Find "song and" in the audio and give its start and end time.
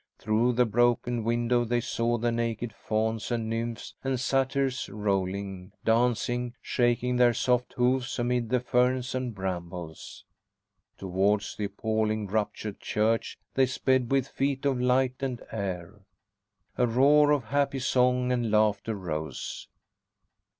17.77-18.49